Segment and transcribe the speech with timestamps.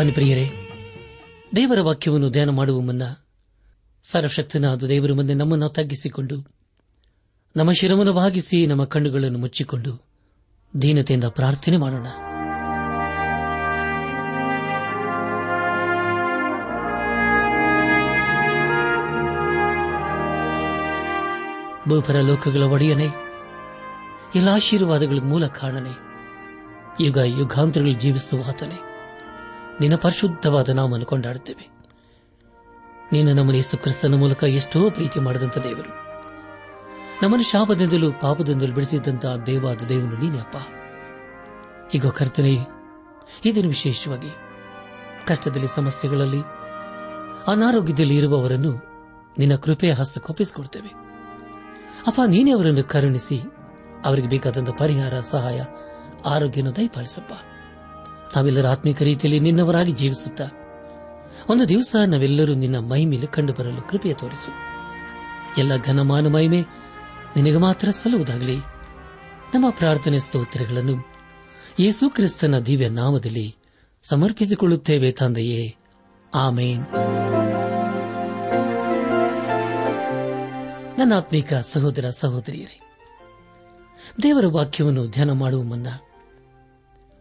[0.00, 0.50] ಬನ್ನಿ ಪ್ರಿಯರೇ,
[1.56, 3.02] ದೇವರ ವಾಕ್ಯವನ್ನು ಧ್ಯಾನ ಮಾಡುವ ಮುನ್ನ
[4.04, 6.52] ಸರ್ವಶಕ್ತನಾದ ದೇವರ ಮುಂದೆ ನಮ್ಮನ್ನು ತಗ್ಗಿಸಿಕೊಂಡು,
[7.56, 10.04] ನಮ್ಮ ಶಿರವನ್ನು ಭಾಗಿಸಿ ನಮ್ಮ ಕಣ್ಣುಗಳನ್ನು ಮುಚ್ಚಿಕೊಂಡು
[10.82, 12.06] ದೀನತೆಯಿಂದ ಪ್ರಾರ್ಥನೆ ಮಾಡೋಣ.
[21.88, 23.08] ಭೂಪರ ಲೋಕಗಳ ಒಡೆಯನೆ,
[24.34, 25.94] ಎಲ್ಲ ಆಶೀರ್ವಾದಗಳ ಮೂಲ ಕಾರಣನೆ,
[27.04, 28.89] ಯುಗ ಯುಗಾಂತರಗಳು ಜೀವಿಸುವ ಆತನೇ.
[29.80, 31.68] ನಿನ್ನ ಪರಿಶುದ್ಧವಾದ ನಾಮನ್ನು ಕೊಂಡಾಡುತ್ತೇವೆ.
[33.12, 35.88] ನೀನು ನಮ್ಮನ್ನು ಯೇಸು ಕ್ರಿಸ್ತನ ಮೂಲಕ ಎಷ್ಟೋ ಪ್ರೀತಿ ಮಾಡಿದಂಥ ದೇವರು.
[37.22, 40.56] ನಮ್ಮನ್ನು ಶಾಪದಿಂದಲೂ ಪಾಪದಿಂದಲೂ ಬಿಡಿಸಿದಂತಹ ದೇವಾದ ದೇವನು ನೀನೇ ಅಪ್ಪ.
[41.94, 42.52] ಈಗ ಕರ್ತನೆ,
[43.44, 44.30] ಇದನ್ನು ವಿಶೇಷವಾಗಿ
[45.26, 46.40] ಕಷ್ಟದಲ್ಲಿ, ಸಮಸ್ಯೆಗಳಲ್ಲಿ,
[47.46, 48.72] ಅನಾರೋಗ್ಯದಲ್ಲಿ ಇರುವವರನ್ನು
[49.38, 50.88] ನಿನ್ನ ಕೃಪೆಯ ಹಸ್ತಕ್ಕೊಪ್ಪಿಸಿಕೊಡ್ತೇವೆ
[52.06, 53.40] ಅಪ್ಪ, ನೀನೇ ಅವರನ್ನು ಕರುಣಿಸಿ,
[54.04, 55.62] ಅವರಿಗೆ ಬೇಕಾದಂತಹ ಪರಿಹಾರ, ಸಹಾಯ
[56.26, 57.32] ಆರೋಗ್ಯನ ದಯಪಾಲಿಸಪ್ಪ.
[58.36, 60.44] ನಾವೆಲ್ಲರ ಆತ್ಮಿಕ ರೀತಿಯಲ್ಲಿ ನಿನ್ನವರಾಗಿ ಜೀವಿಸುತ್ತಾ,
[61.48, 64.50] ಒಂದು ದಿವಸ ನಾವೆಲ್ಲರೂ ನಿನ್ನ ಮಹಿಮೇಲೆ ಕಂಡುಬರಲು ಕೃಪೆಯ ತೋರಿಸು.
[65.58, 66.60] ಎಲ್ಲ ಘನಮಾನ ಮಹಿಮೆ
[67.36, 68.56] ನಿನಗೆ ಮಾತ್ರ ಸಲ್ಲುವುದಾಗಲಿ.
[69.54, 71.08] ನಮ್ಮ ಪ್ರಾರ್ಥನೆ ಸ್ತೋತ್ರಗಳನ್ನು
[71.78, 73.56] ಯೇಸು ಕ್ರಿಸ್ತನ ದಿವ್ಯ ನಾಮದಲ್ಲಿ
[74.02, 75.76] ಸಮರ್ಪಿಸಿಕೊಳ್ಳುತ್ತೇವೆ ತಂದೆಯೇ.
[76.34, 76.86] ಆಮೇನ್.
[80.98, 82.80] ನನ್ನ ಆತ್ಮೀಕ ಸಹೋದರ ಸಹೋದರಿಯರೇ,
[84.22, 85.86] ದೇವರ ವಾಕ್ಯವನ್ನು ಧ್ಯಾನ ಮಾಡುವ ಮುನ್ನ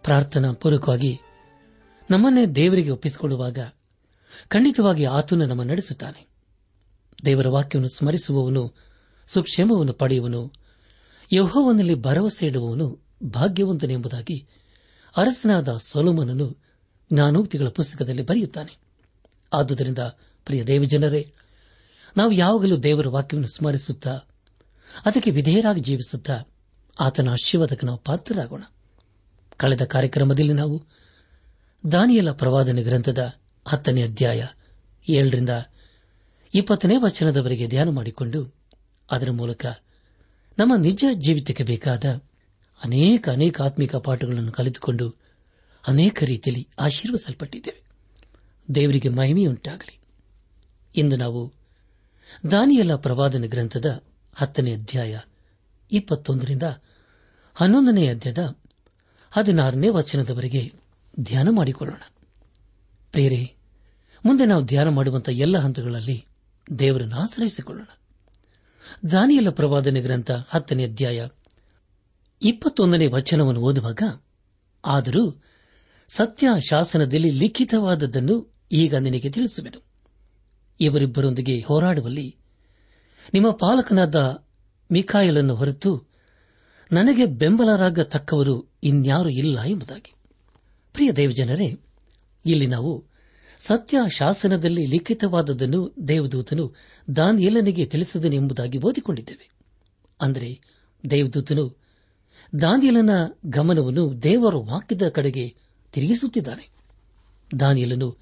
[0.10, 1.20] ಪ್ರಾರ್ಥನಾ ಪೂರ್ವಕವಾಗಿ
[2.12, 3.58] ನಮ್ಮನ್ನೇ ದೇವರಿಗೆ ಒಪ್ಪಿಸಿಕೊಳ್ಳುವಾಗ
[4.48, 6.28] ಖಂಡಿತವಾಗಿ ಆತನು ನಮ್ಮ ನಡೆಸುತ್ತಾನೆ.
[7.26, 8.76] ದೇವರ ವಾಕ್ಯವನ್ನು ಸ್ಮರಿಸುವವನು,
[9.28, 10.54] ಸುಕ್ಷೇಮವನ್ನು ಪಡೆಯುವನು,
[11.34, 14.48] ಯಹೋವನಲ್ಲಿ ಭರವಸೆ ಇಡುವವನು ಭಾಗ್ಯವಂತನೆಂಬುದಾಗಿ
[15.18, 16.58] ಅರಸನಾದ ಸೊಲೋಮನನು
[17.14, 18.78] ಜ್ಞಾನೋಕ್ತಿಗಳ ಪುಸ್ತಕದಲ್ಲಿ ಬರೆಯುತ್ತಾನೆ.
[19.54, 20.00] ಆದುದರಿಂದ,
[20.46, 21.34] ಪ್ರಿಯ ದೇವಜನರೇ,
[22.18, 24.12] ನಾವು ಯಾವಾಗಲೂ ದೇವರ ವಾಕ್ಯವನ್ನು ಸ್ಮರಿಸುತ್ತಾ,
[25.06, 26.42] ಅದಕ್ಕೆ ವಿಧೇಯರಾಗಿ ಜೀವಿಸುತ್ತಾ,
[27.00, 28.62] ಆತನ ಆಶೀರ್ವಾದಕ್ಕೆ ನಾವು ಪಾತ್ರರಾಗೋಣ.
[29.60, 30.76] ಕಳೆದ ಕಾರ್ಯಕ್ರಮದಲ್ಲಿ ನಾವು
[31.92, 33.22] ದಾನಿಯಲ ಪ್ರವಾದನೆ ಗ್ರಂಥದ
[33.68, 34.46] ಹತ್ತನೇ ಅಧ್ಯಾಯ
[35.10, 35.50] ಏಳರಿಂದ
[36.54, 38.56] ಇಪ್ಪತ್ತನೇ ವಚನದವರೆಗೆ ಧ್ಯಾನ ಮಾಡಿಕೊಂಡು
[39.12, 39.66] ಅದರ ಮೂಲಕ
[40.58, 42.06] ನಮ್ಮ ನಿಜ ಜೀವಿತಕ್ಕೆ ಬೇಕಾದ
[42.84, 45.16] ಅನೇಕ ಅನೇಕ ಆತ್ಮಿಕ ಪಾಠಗಳನ್ನು ಕಲಿತುಕೊಂಡು
[45.88, 47.84] ಅನೇಕ ರೀತಿಯಲ್ಲಿ ಆಶೀರ್ವಸಲ್ಪಟ್ಟಿದ್ದೇವೆ
[48.76, 50.00] ದೇವರಿಗೆ ಮಹಿಮೆಯುಂಟಾಗಲಿ.
[50.96, 51.54] ಇಂದು ನಾವು
[52.52, 54.04] ದಾನಿಯಲ ಪ್ರವಾದನ ಗ್ರಂಥದ
[54.36, 55.20] ಹತ್ತನೇ ಅಧ್ಯಾಯ
[55.92, 56.64] ಇಪ್ಪತ್ತೊಂದರಿಂದ
[57.56, 58.59] ಹನ್ನೊಂದನೇ ಅಧ್ಯಾಯದ
[59.32, 60.74] ಹದಿನಾರನೇ ವಚನದವರೆಗೆ
[61.20, 62.02] ಧ್ಯಾನ ಮಾಡಿಕೊಳ್ಳೋಣ.
[63.12, 63.56] ಪ್ರೇರೆ
[64.26, 66.26] ಮುಂದೆ ನಾವು ಧ್ಯಾನ ಮಾಡುವಂತಹ ಎಲ್ಲ ಹಂತಗಳಲ್ಲಿ
[66.80, 67.88] ದೇವರನ್ನು ಆಶ್ರಯಿಸಿಕೊಳ್ಳೋಣ.
[69.12, 71.28] ದಾನಿಯಲ ಪ್ರವಾದನೆ ಗ್ರಂಥ ಹತ್ತನೇ ಅಧ್ಯಾಯ
[72.42, 74.22] ಇಪ್ಪತ್ತೊಂದನೇ ವಚನವನ್ನು ಓದುವಾಗ,
[74.86, 75.44] ಆದರೂ
[76.10, 79.84] ಸತ್ಯ ಶಾಸನದಲ್ಲಿ ಲಿಖಿತವಾದದ್ದನ್ನು ಈಗ ನಿನಗೆ ತಿಳಿಸುವೆನು.
[80.80, 82.36] ಇವರಿಬ್ಬರೊಂದಿಗೆ ಹೋರಾಡುವಲ್ಲಿ
[83.34, 84.46] ನಿಮ್ಮ ಪಾಲಕನಾದ
[84.92, 86.09] ಮಿಖಾಯಲನ್ನು ಹೊರತು
[86.92, 90.14] ನನಗೆ ಬೆಂಬಲರಾಗತಕ್ಕವರು ಇನ್ಯಾರೂ ಇಲ್ಲ ಎಂಬುದಾಗಿ.
[90.94, 91.78] ಪ್ರಿಯ ದೇವಜನರೇ,
[92.46, 93.06] ಇಲ್ಲಿ ನಾವು
[93.60, 96.76] ಸತ್ಯ ಶಾಸನದಲ್ಲಿ ಲಿಖಿತವಾದದನ್ನು ದೇವದೂತನು
[97.16, 99.50] ದಾನಿಯೇಲನಿಗೆ ತಿಳಿಸಿದನೆಂಬುದಾಗಿ ಓದಿಕೊಂಡಿದ್ದೇವೆ.
[100.22, 100.60] ಅಂದರೆ,
[101.10, 101.78] ದೇವದೂತನು
[102.62, 103.10] ದಾನಿಯಲನ
[103.46, 105.56] ಗಮನವನ್ನು ದೇವರ ವಾಕ್ಯದ ಕಡೆಗೆ
[105.94, 106.72] ತಿರುಗಿಸುತ್ತಿದ್ದಾನೆ.
[107.60, 108.18] ದಾನಿಯಲನು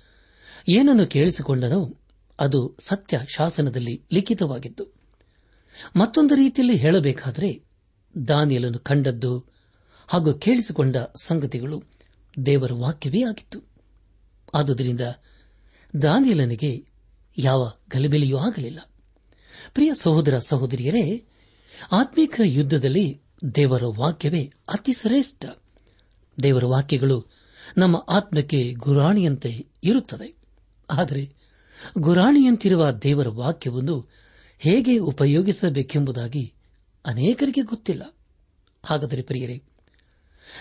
[0.69, 1.99] ಏನನ್ನು ಕೇಳಿಸಿಕೊಂಡನೋ
[2.39, 4.93] ಅದು ಸತ್ಯ ಶಾಸನದಲ್ಲಿ ಲಿಖಿತವಾಗಿತ್ತು
[5.95, 7.66] ಮತ್ತೊಂದು ರೀತಿಯಲ್ಲಿ ಹೇಳಬೇಕಾದರೆ
[8.27, 9.45] ದಾನಿಯಲನು ಕಂಡದ್ದು
[10.07, 11.83] ಹಾಗೂ ಕೇಳಿಸಿಕೊಂಡ ಸಂಗತಿಗಳು
[12.45, 13.59] ದೇವರ ವಾಕ್ಯವೇ ಆಗಿತ್ತು.
[14.53, 15.01] ಆದುದರಿಂದ
[16.01, 16.85] ದಾನಿಯಲನಿಗೆ
[17.37, 18.79] ಯಾವ ಗಲಿಬಿಲಿಯೂ ಆಗಲಿಲ್ಲ.
[19.73, 21.25] ಪ್ರಿಯ ಸಹೋದರ ಸಹೋದರಿಯರೇ
[21.91, 23.21] ಆತ್ಮೀಕ ಯುದ್ಧದಲ್ಲಿ
[23.55, 25.45] ದೇವರ ವಾಕ್ಯವೇ ಅತಿ ಶ್ರೇಷ್ಠ.
[26.43, 27.25] ದೇವರ ವಾಕ್ಯಗಳು
[27.77, 30.35] ನಮ್ಮ ಆತ್ಮಕ್ಕೆ ಗುರಾಣಿಯಂತೆ ಇರುತ್ತದೆ.
[30.89, 31.33] ಆದರೆ
[31.97, 34.09] ಗುರಾಣಿಯಂತಿರುವ ದೇವರ ವಾಕ್ಯವನ್ನು
[34.59, 36.53] ಹೇಗೆ ಉಪಯೋಗಿಸಬೇಕೆಂಬುದಾಗಿ
[37.07, 38.15] ಅನೇಕರಿಗೆ ಗೊತ್ತಿಲ್ಲ.
[38.85, 39.63] ಹಾಗಾದರೆ ಪ್ರಿಯರೇ,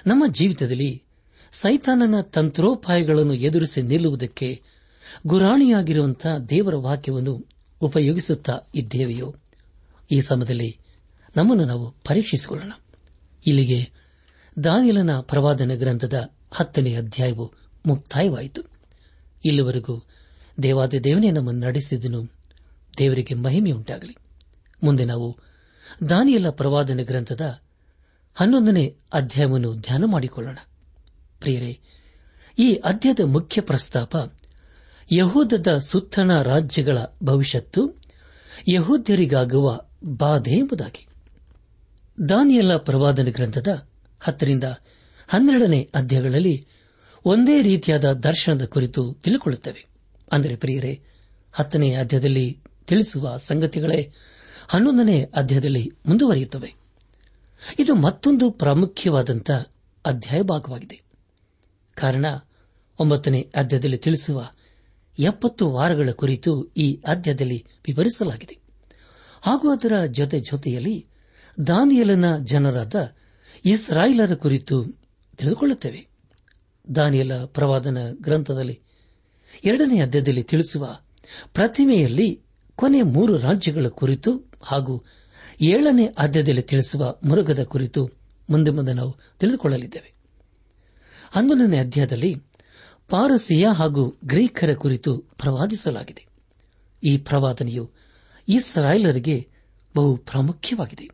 [0.06, 1.02] ನಮ್ಮ ಜೀವಿತದಲ್ಲಿ
[1.52, 4.62] ಸೈತಾನನ ತಂತ್ರೋಪಾಯಗಳನ್ನು ಎದುರಿಸಿ ನಿಲ್ಲುವುದಕ್ಕೆ
[5.26, 7.46] ಗುರಾಣಿಯಾಗಿರುವಂತಹ ದೇವರ ವಾಕ್ಯವನ್ನು
[7.80, 9.34] ಉಪಯೋಗಿಸುತ್ತಾ ಇದ್ದೇವೆಯೋ,
[10.10, 10.78] ಈ ಸಮಯದಲ್ಲಿ
[11.36, 12.72] ನಮ್ಮನ್ನು ನಾವು ಪರೀಕ್ಷಿಸಿಕೊಳ್ಳೋಣ.
[13.46, 13.90] ಇಲ್ಲಿಗೆ
[14.64, 17.52] ದಾನಿಲನ ಪ್ರವಾದನ ಗ್ರಂಥದ ಹತ್ತನೇ ಅಧ್ಯಾಯವು
[17.86, 18.62] ಮುಕ್ತಾಯವಾಯಿತು.
[19.44, 20.02] ಇಲ್ಲಿವರೆಗೂ
[20.62, 22.30] ದೇವಾದ ದೇವನೇ ನಮ್ಮನ್ನು ನಡೆಸಿದನು
[22.98, 24.16] ದೇವರಿಗೆ ಮಹಿಮೆಯುಂಟಾಗಲಿ.
[24.84, 25.38] ಮುಂದೆ ನಾವು
[26.08, 27.60] ದಾನಿಯಲ ಪ್ರವಾದನೆ ಗ್ರಂಥದ
[28.34, 30.58] ಹನ್ನೊಂದನೇ ಅಧ್ಯಾಯವನ್ನು ಧ್ಯಾನ ಮಾಡಿಕೊಳ್ಳೋಣ.
[31.38, 31.78] ಪ್ರಿಯರೇ,
[32.58, 34.16] ಈ ಅಧ್ಯದ ಮುಖ್ಯ ಪ್ರಸ್ತಾಪ
[35.12, 37.94] ಯಹೂದದ ಸುತ್ತಣ ರಾಜ್ಯಗಳ ಭವಿಷ್ಯತ್ತು
[38.68, 41.06] ಯಹೂದ್ಯರಿಗಾಗುವ ಬಾಧೆ ಎಂಬುದಾಗಿ.
[42.28, 43.88] ದಾನಿಯಲ ಪ್ರವಾದನ ಗ್ರಂಥದ
[44.20, 44.64] ಹತ್ತರಿಂದ
[45.28, 46.66] ಹನ್ನೆರಡನೇ ಅಧ್ಯಾಯಗಳಲ್ಲಿ
[47.24, 49.86] ಒಂದೇ ರೀತಿಯಾದ ದರ್ಶನದ ಕುರಿತು ತಿಳಿಕೊಳ್ಳುತ್ತವೆ.
[50.32, 51.02] ಅಂದರೆ ಪ್ರಿಯರೇ,
[51.52, 54.12] ಹತ್ತನೇ ಅಧ್ಯಾಯದಲ್ಲಿ ತಿಳಿಸುವ ಸಂಗತಿಗಳೇ
[54.68, 56.74] ಹನ್ನೊಂದನೇ ಅಧ್ಯಾಯದಲ್ಲಿ ಮುಂದುವರಿಯುತ್ತವೆ.
[57.78, 59.50] ಇದು ಮತ್ತೊಂದು ಪ್ರಾಮುಖ್ಯವಾದಂಥ
[60.06, 61.02] ಅಧ್ಯಾಯ ಭಾಗವಾಗಿದೆ.
[61.94, 62.26] ಕಾರಣ,
[62.98, 64.50] ಒಂಬತ್ತನೇ ಅಧ್ಯಾಯದಲ್ಲಿ ತಿಳಿಸುವ
[65.18, 68.58] ಎಪ್ಪತ್ತು ವಾರಗಳ ಕುರಿತು ಈ ಅಧ್ಯಾಯದಲ್ಲಿ ವಿವರಿಸಲಾಗಿದೆ.
[69.42, 71.06] ಹಾಗೂ ಅದರ ಜೊತೆ ಜೊತೆಯಲ್ಲಿ
[71.66, 73.14] ದಾನಿಯಲನ ಜನರಾದ
[73.64, 74.84] ಇಸ್ರಾಯಿಲರ ಕುರಿತು
[75.36, 76.08] ತಿಳಿದುಕೊಳ್ಳುತ್ತೇವೆ.
[76.94, 78.80] ದಾನಿಯಲ ಪ್ರವಾದನ ಗ್ರಂಥದಲ್ಲಿ
[79.64, 80.98] ಎರಡನೇ ಅಧ್ಯಾಯದಲ್ಲಿ ತಿಳಿಸುವ
[81.54, 82.45] ಪ್ರತಿಮೆಯಲ್ಲಿ
[82.76, 85.04] ಕೊನೆ ಮೂರು ರಾಜ್ಯಗಳ ಕುರಿತು ಹಾಗೂ
[85.60, 88.10] ಏಳನೇ ಆದ್ಯದಲ್ಲಿ ತಿಳಿಸುವ ಮುರುಗದ ಕುರಿತು
[88.50, 90.14] ಮುಂದೆ ಮುಂದೆ ನಾವು ತಿಳಿದುಕೊಳ್ಳಲಿದ್ದೇವೆ.
[91.30, 92.34] ಹನ್ನೊಂದನೇ ಅಧ್ಯಾಯದಲ್ಲಿ
[93.08, 96.26] ಪಾರಸಿಯ ಹಾಗೂ ಗ್ರೀಕರ ಕುರಿತು ಪ್ರವಾದಿಸಲಾಗಿದೆ.
[97.04, 97.90] ಈ ಪ್ರವಾದನೆಯು
[98.48, 99.48] ಇಸ್ರಾಯೇಲರಿಗೆ
[99.96, 101.10] ಬಹು ಪ್ರಾಮುಖ್ಯವಾಗಿದೆ.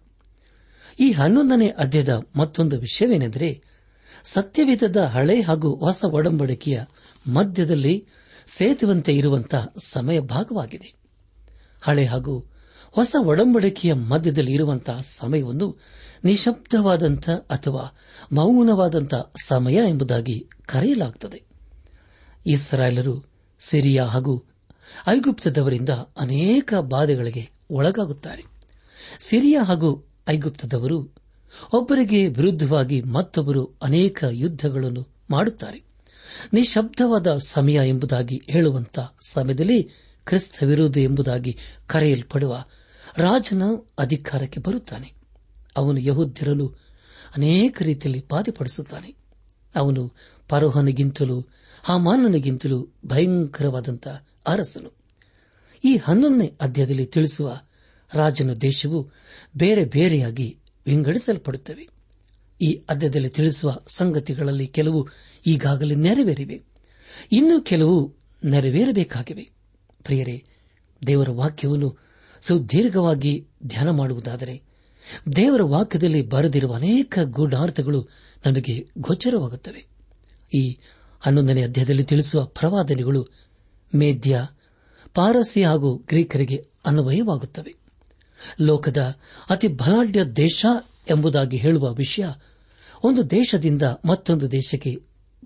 [1.01, 3.63] ಈ ಹನ್ನೊಂದನೇ ಅಧ್ಯಾಯದ ಮತ್ತೊಂದು ವಿಷಯವೇನೆಂದರೆ,
[4.25, 6.83] ಸತ್ಯವೇದದ ಹಳೆ ಹಾಗೂ ಹೊಸ ಒಡಂಬಡಿಕೆಯ
[7.33, 8.07] ಮಧ್ಯದಲ್ಲಿ
[8.47, 11.02] ಸೇತುವಂತೆ ಇರುವಂತಹ ಸಮಯ ಭಾಗವಾಗಿದೆ.
[11.83, 12.51] ಹಳೆ ಹಾಗೂ
[12.91, 15.79] ಹೊಸ ಒಡಂಬಡಿಕೆಯ ಮಧ್ಯದಲ್ಲಿ ಇರುವಂತಹ ಸಮಯವನ್ನು
[16.25, 17.99] ನಿಶಬ್ದವಾದಂಥ ಅಥವಾ
[18.33, 21.43] ಮೌನವಾದಂಥ ಸಮಯ ಎಂಬುದಾಗಿ ಕರೆಯಲಾಗುತ್ತದೆ
[22.47, 23.25] ಇಸ್ರಾಯೇಲರು
[23.61, 24.45] ಸಿರಿಯಾ ಹಾಗೂ
[25.09, 28.45] ಐಗುಪ್ತದವರಿಂದ ಅನೇಕ ಬಾಧೆಗಳಿಗೆ ಒಳಗಾಗುತ್ತಾರೆ.
[29.21, 31.15] ಸಿರಿಯಾ ಹಾಗೂ ಐಗುಪ್ತದವರು
[31.73, 35.85] ಒಬ್ಬರಿಗೆ ವಿರುದ್ಧವಾಗಿ ಮತ್ತೊಬ್ಬರು ಅನೇಕ ಯುದ್ದಗಳನ್ನು ಮಾಡುತ್ತಾರೆ.
[36.53, 38.99] ನಿಶಬ್ದವಾದ ಸಮಯ ಎಂಬುದಾಗಿ ಹೇಳುವಂತ
[39.29, 39.91] ಸಮಯದಲ್ಲಿ
[40.25, 42.65] ಕ್ರಿಸ್ತ ವಿರೋಧಿ ಎಂಬುದಾಗಿ ಕರೆಯಲ್ಪಡುವ
[43.19, 43.63] ರಾಜನ
[43.99, 45.13] ಅಧಿಕಾರಕ್ಕೆ ಬರುತ್ತಾನೆ.
[45.77, 46.67] ಅವನು ಯಹೋದ್ಯರನ್ನು
[47.37, 49.15] ಅನೇಕ ರೀತಿಯಲ್ಲಿ ಬಾಧೆಪಡಿಸುತ್ತಾನೆ.
[49.77, 50.13] ಅವನು
[50.49, 51.47] ಪರೋಹನಿಗಿಂತಲೂ
[51.83, 54.91] ಹಾಮಾನನಿಗಿಂತಲೂ ಭಯಂಕರವಾದಂತಹ ಅರಸನು.
[55.85, 57.61] ಈ ಹನ್ನೊಂದನೇ ಅಧ್ಯಾಯದಲ್ಲಿ ತಿಳಿಸುವ
[58.15, 59.11] ರಾಜನ ದೇಶವು
[59.57, 61.89] ಬೇರೆ ಬೇರೆಯಾಗಿ ವಿಂಗಡಿಸಲ್ಪಡುತ್ತವೆ.
[62.63, 65.09] ಈ ಅಧ್ಯಾಯದಲ್ಲಿ ತಿಳಿಸುವ ಸಂಗತಿಗಳಲ್ಲಿ ಕೆಲವು
[65.47, 66.63] ಈಗಾಗಲೇ ನೆರವೇರಿವೆ.
[67.33, 68.15] ಇನ್ನೂ ಕೆಲವು
[68.45, 69.62] ನೆರವೇರಬೇಕಾಗಿವೆ.
[70.05, 70.45] ಪ್ರಿಯರೇ,
[71.07, 71.99] ದೇವರ ವಾಕ್ಯವನ್ನು
[72.41, 74.63] ಸುದೀರ್ಘವಾಗಿ ಧ್ಯಾನ ಮಾಡುವುದಾದರೆ,
[75.37, 78.09] ದೇವರ ವಾಕ್ಯದಲ್ಲಿ ಬರೆದಿರುವ ಅನೇಕ ಗೂಢಾರ್ಥಗಳು
[78.47, 79.87] ನಮಗೆ ಗೋಚರವಾಗುತ್ತವೆ.
[80.59, 80.79] ಈ
[81.21, 83.27] ಹನ್ನೊಂದನೇ ಅಧ್ಯಾಯದಲ್ಲಿ ತಿಳಿಸುವ ಪ್ರವಾದನೆಗಳು
[83.95, 84.47] ಮೇದ್ಯ,
[85.15, 87.75] ಪಾರಸಿ ಹಾಗೂ ಗ್ರೀಕರಿಗೆ ಅನ್ವಯವಾಗುತ್ತವೆ.
[88.61, 89.17] ಲೋಕದ
[89.51, 90.67] ಅತಿ ಬಲಾಢ್ಯ ದೇಶ
[91.11, 92.25] ಎಂಬುದಾಗಿ ಹೇಳುವ ವಿಷಯ
[93.05, 94.97] ಒಂದು ದೇಶದಿಂದ ಮತ್ತೊಂದು ದೇಶಕ್ಕೆ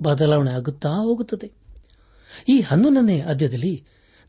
[0.02, 1.52] ಬದಲಾವಣೆ ಆಗುತ್ತಾ ಹೋಗುತ್ತದೆ.
[2.48, 3.84] ಈ ಹನ್ನೊಂದನೇ ಅಧ್ಯಾಯದಲ್ಲಿ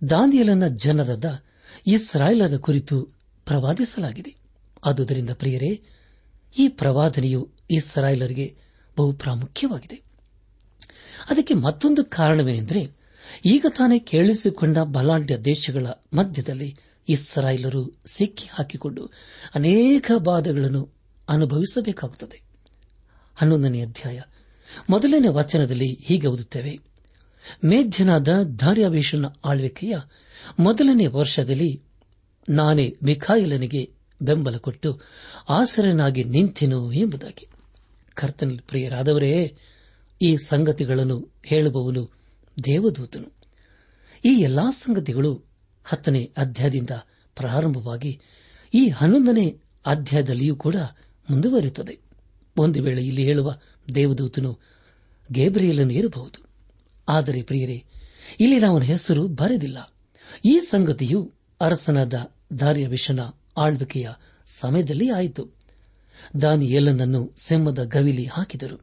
[0.10, 1.44] ದಾನಿಯಲನ ಜನರದ
[1.88, 3.02] ಇಸ್ರಾಯೇಲರ ಕುರಿತು
[3.46, 4.36] ಪ್ರವಾದಿಸಲಾಗಿದೆ.
[4.86, 5.82] ಆದುದರಿಂದ ಪ್ರಿಯರೇ,
[6.60, 8.56] ಈ ಪ್ರವಾದನೆಯು ಇಸ್ರಾಯೇಲರಿಗೆ
[8.98, 9.96] ಬಹು ಪ್ರಾಮುಖ್ಯವಾಗಿದೆ.
[11.30, 12.98] ಅದಕ್ಕೆ ಮತ್ತೊಂದು ಕಾರಣವೇನೆಂದರೆ,
[13.46, 16.78] ಈಗ ತಾನೇ ಕೇಳಿಸಿಕೊಂಡ ಬಲಾಢ್ಯ ದೇಶಗಳ ಮಧ್ಯದಲ್ಲಿ
[17.10, 19.12] ಇಸ್ರಾಯೇಲರು ಸಿಕ್ಕಿ ಹಾಕಿಕೊಂಡು
[19.56, 20.94] ಅನೇಕ ಬಾಧೆಗಳನ್ನು
[21.30, 22.42] ಅನುಭವಿಸಬೇಕಾಗುತ್ತದೆ.
[23.36, 24.22] ಹನ್ನೊಂದನೇ ಅಧ್ಯಾಯ.
[24.90, 26.80] ಮೊದಲನೇ ವಚನದಲ್ಲಿ ಹೀಗೆ ಓದುತ್ತೇವೆ.
[27.66, 29.98] ಮೇಧ್ಯನಾದ ಧಾರ್ಯಾವೇಶನ ಆಳ್ವಿಕೆಯ
[30.60, 31.84] ಮೊದಲನೇ ವರ್ಷದಲ್ಲಿ
[32.50, 35.02] ನಾನೇ ಮಿಖಾಯಿಲನಿಗೆ ಬೆಂಬಲ ಕೊಟ್ಟು
[35.50, 37.48] ಆಸರನಾಗಿ ನಿಂತೆನು ಎಂಬುದಾಗಿ.
[38.14, 39.58] ಕರ್ತನ ಪ್ರಿಯರಾದವರೇ,
[40.22, 42.12] ಈ ಸಂಗತಿಗಳನ್ನು ಹೇಳುವವನು
[42.66, 43.34] ದೇವದೂತನು.
[44.26, 45.44] ಈ ಎಲ್ಲಾ ಸಂಗತಿಗಳು
[45.84, 46.90] ಹತ್ತನೇ ಅಧ್ಯಾಯದಿಂದ
[47.36, 48.22] ಪ್ರಾರಂಭವಾಗಿ
[48.74, 50.76] ಈ ಹನ್ನೊಂದನೇ ಅಧ್ಯಾಯದಲ್ಲಿಯೂ ಕೂಡ
[51.30, 52.00] ಮುಂದುವರಿಯುತ್ತದೆ.
[52.58, 53.58] ಒಂದು ವೇಳೆ ಇಲ್ಲಿ ಹೇಳುವ
[53.96, 54.60] ದೇವದೂತನು
[55.32, 56.47] ಗೇಬ್ರಿಯಲನ್ನು ಇರಬಹುದು
[57.08, 57.84] ಆದರೆ ಪ್ರಿಯರೇ,
[58.40, 59.94] ಇಲ್ಲಿ ಅವನ ಹೆಸರು ಬರೆದಿಲ್ಲ.
[60.46, 62.14] ಈ ಸಂಗತಿಯು ಅರಸನಾದ
[62.60, 63.20] ದಾರ್ಯವಿಷನ
[63.58, 64.10] ಆಳ್ವಿಕೆಯ
[64.60, 65.48] ಸಮಯದಲ್ಲಿ ಆಯಿತು.
[66.42, 68.82] ದಾನಿಯೇಲನನ್ನು ಸಿಂಹದ ಗವಿಲಿ ಹಾಕಿದರು.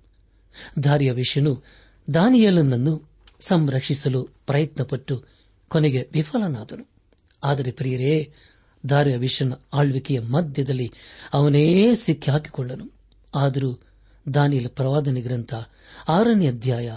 [0.85, 1.63] ದಾರ್ಯವಿಷನು
[2.15, 5.25] ದಾನಿಯೇಲನನ್ನು ಸಂರಕ್ಷಿಸಲು ಪ್ರಯತ್ನಪಟ್ಟು
[5.69, 6.89] ಕೊನೆಗೆ ವಿಫಲನಾದನು.
[7.45, 8.33] ಆದರೆ ಪ್ರಿಯರೇ,
[8.89, 10.93] ದಾರ್ಯವಿಷನ ಆಳ್ವಿಕೆಯ ಮಧ್ಯದಲ್ಲಿ
[11.33, 12.93] ಅವನೇ ಸಿಕ್ಕಿ ಹಾಕಿಕೊಂಡನು
[13.35, 13.81] ಆದರೂ
[14.35, 15.55] ದಾನಿಯಲ ಪ್ರವಾದನೆ ಗ್ರಂಥ
[16.09, 16.93] ಆರನೇ ಅಧ್ಯಾಯ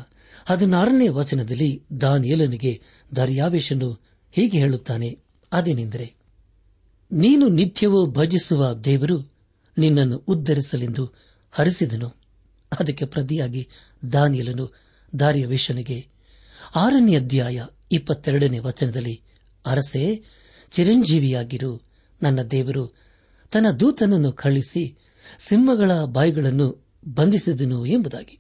[0.48, 2.82] ಹದಿನಾರನೇ ವಚನದಲ್ಲಿ ದಾನಿಯಲನಿಗೆ
[3.16, 3.92] ದರ್ಯಾವೇಶನು
[4.32, 5.20] ಹೀಗೆ ಹೇಳುತ್ತಾನೆ,
[5.52, 6.14] ಅದೇನೆಂದರೆ,
[7.12, 9.34] ನೀನು ನಿತ್ಯವೂ ಭಜಿಸುವ ದೇವರು
[9.78, 11.14] ನಿನ್ನನ್ನು ಉದ್ದರಿಸಲೆಂದು
[11.52, 12.08] ಹರಿಸಿದನು.
[12.80, 13.68] ಅದಕ್ಕೆ ಪ್ರತಿಯಾಗಿ
[14.14, 14.74] ದಾನಿಯಲನು
[15.20, 16.08] ದಾರ್ಯವೇಶನಿಗೆ
[16.76, 19.22] ಆರನೇ ಅಧ್ಯಾಯ ಇಪ್ಪತ್ತೆರಡನೇ ವಚನದಲ್ಲಿ,
[19.66, 20.24] ಅರಸೆ,
[20.72, 21.82] ಚಿರಂಜೀವಿಯಾಗಿರು,
[22.24, 22.96] ನನ್ನ ದೇವರು,
[23.52, 24.98] ತನ್ನ ದೂತನನ್ನು ಕಳಿಸಿ
[25.40, 28.40] ಸಿಂಹಗಳ ಬಾಯಿಗಳನ್ನು ಬಂಧಿಸಿದನು ಎಂಬುದಾಗಿ.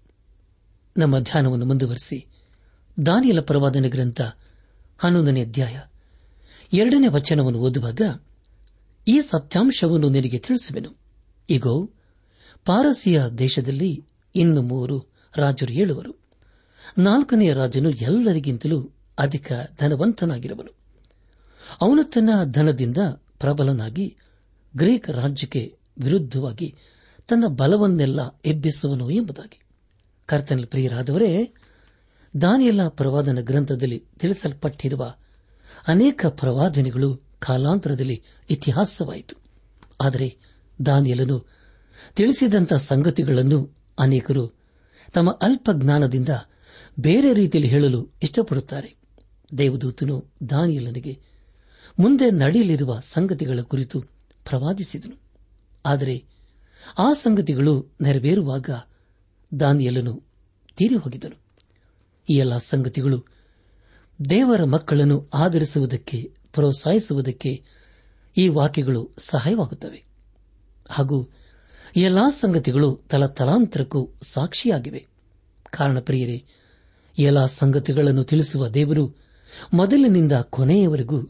[0.98, 2.27] ನಮ್ಮ ಧ್ಯಾನವನ್ನು ಮುಂದುವರೆಸಿ.
[3.06, 4.22] ದಾನಿಯಲ ಪರವಾದನ ಗ್ರಂಥ
[4.98, 5.82] ಹನ್ನೊಂದನೇ ಅಧ್ಯಾಯ.
[6.74, 8.01] ಎರಡನೇ ವಚನವನ್ನು ಓದುವಾಗ
[9.08, 10.98] ಈ ಸತ್ಯಾಂಶವನ್ನು ನಿನಗೆ ತಿಳಿಸುವೆನು.
[11.50, 11.86] ಈಗೋ
[12.66, 16.13] ಪಾರಸಿಯ ದೇಶದಲ್ಲಿ ಇನ್ನು ಮೂವರು ರಾಜರು ಹೇಳುವರು
[16.98, 18.89] ನಾಲ್ಕನೆಯ ರಾಜನು ಎಲ್ಲರಿಗಿಂತಲೂ
[19.20, 20.75] ಅಧಿಕ ಧನವಂತನಾಗಿರುವನು.
[21.82, 22.98] ಅವನು ತನ್ನ ಧನದಿಂದ
[23.39, 24.18] ಪ್ರಬಲನಾಗಿ
[24.77, 26.75] ಗ್ರೀಕ್ ರಾಜ್ಯಕ್ಕೆ ವಿರುದ್ಧವಾಗಿ
[27.27, 29.62] ತನ್ನ ಬಲವನ್ನೆಲ್ಲ ಎಬ್ಬಿಸುವನು ಎಂಬುದಾಗಿ.
[30.28, 31.54] ಕರ್ತನ ಪ್ರಿಯರಾದವರೇ
[32.42, 35.14] ದಾನಿಯಲ್ಲ ಪ್ರವಾದನ ಗ್ರಂಥದಲ್ಲಿ ತಿಳಿಸಲ್ಪಟ್ಟಿರುವ
[35.88, 39.36] ಅನೇಕ ಪ್ರವಾದನೆಗಳು ಕಾಲಾಂತರದಲ್ಲಿ ಇತಿಹಾಸವಾಯಿತು.
[40.02, 40.38] ಆದರೆ
[40.86, 41.46] ದಾನಿಯಲನು
[42.16, 44.54] ತಿಳಿಸಿದಂತಹ ಸಂಗತಿಗಳನ್ನು ಅನೇಕರು
[45.14, 46.30] ತಮ್ಮ ಅಲ್ಪ ಜ್ಞಾನದಿಂದ
[47.00, 48.96] ಬೇರೆ ರೀತಿಯಲ್ಲಿ ಹೇಳಲು ಇಷ್ಟಪಡುತ್ತಾರೆ.
[49.58, 51.20] ದೇವದೂತನು ದಾನಿಯಲನಿಗೆ
[52.00, 54.02] ಮುಂದೆ ನಡೆಯಲಿರುವ ಸಂಗತಿಗಳ ಕುರಿತು
[54.50, 55.22] ಪ್ರವಾದಿಸಿದನು.
[55.86, 56.24] ಆದರೆ
[56.98, 58.70] ಆ ಸಂಗತಿಗಳು ನೆರವೇರುವಾಗ
[59.60, 60.24] ದಾನಿಯಲನು
[60.75, 61.42] ತೀರಿ ಹೋಗಿದನು
[62.30, 63.25] ಈ ಎಲ್ಲ ಸಂಗತಿಗಳು
[64.30, 67.63] ದೇವರ ಮಕ್ಕಳನ್ನು ಆಧರಿಸುವುದಕ್ಕೆ, ಪ್ರೋತ್ಸಾಹಿಸುವುದಕ್ಕೆ
[68.38, 70.04] ಈ ವಾಕ್ಯಗಳು ಸಹಾಯವಾಗುತ್ತವೆ.
[70.89, 71.30] ಹಾಗೂ
[71.96, 75.08] ಈ ಎಲ್ಲಾ ಸಂಗತಿಗಳು ತಲತಲಾಂತರಕ್ಕೂ ಸಾಕ್ಷಿಯಾಗಿವೆ.
[75.70, 76.44] ಕಾರಣ ಪ್ರಿಯರೇ
[77.20, 79.16] ಎಲ್ಲಾ ಸಂಗತಿಗಳನ್ನು ತಿಳಿಸುವ ದೇವರು
[79.74, 81.22] ಮೊದಲಿನಿಂದ ಕೊನೆಯವರೆಗೂ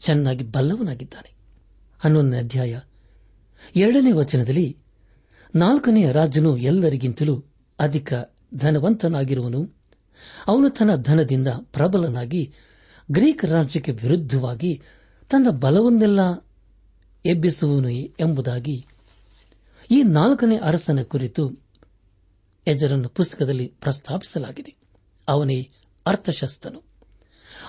[0.00, 1.32] ಚೆನ್ನಾಗಿ ಬಲ್ಲವನಾಗಿದ್ದಾನೆ.
[1.98, 2.80] ಹನ್ನೊಂದನೇ ಅಧ್ಯಾಯ
[3.76, 4.76] ಎರಡನೇ ವಚನದಲ್ಲಿ
[5.54, 7.44] ನಾಲ್ಕನೆಯ ರಾಜನು ಎಲ್ಲರಿಗಿಂತಲೂ
[7.78, 8.14] ಅಧಿಕ
[8.54, 9.74] ಧನವಂತನಾಗಿರುವನು.
[10.46, 12.54] ಅವನು ತನ್ನ ಧನದಿಂದ ಪ್ರಬಲನಾಗಿ
[13.10, 14.82] ಗ್ರೀಕ್ ರಾಜ್ಯಕ್ಕೆ ವಿರುದ್ಧವಾಗಿ
[15.30, 16.20] ತನ್ನ ಬಲವನ್ನೆಲ್ಲ
[17.24, 18.86] ಎಬ್ಬಿಸುವನು ಎಂಬುದಾಗಿ
[19.90, 21.50] ಈ ನಾಲ್ಕನೇ ಅರಸನ ಕುರಿತು
[22.66, 24.76] ಎಜರನ್ನು ಪುಸ್ತಕದಲ್ಲಿ ಪ್ರಸ್ತಾಪಿಸಲಾಗಿದೆ.
[25.28, 25.70] ಅವನೇ
[26.06, 26.82] ಅರ್ಥಶಸ್ತನು